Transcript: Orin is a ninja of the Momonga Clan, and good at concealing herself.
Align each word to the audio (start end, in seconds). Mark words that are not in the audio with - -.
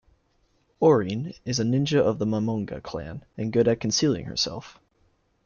Orin 0.79 1.35
is 1.45 1.59
a 1.59 1.63
ninja 1.63 1.99
of 1.99 2.17
the 2.17 2.25
Momonga 2.25 2.81
Clan, 2.81 3.23
and 3.37 3.53
good 3.53 3.67
at 3.67 3.79
concealing 3.81 4.25
herself. 4.25 4.79